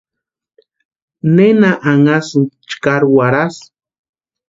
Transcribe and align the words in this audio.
¿Nena 1.35 1.71
anhasïnki 1.91 2.57
chkari 2.69 3.07
warhasï? 3.15 3.63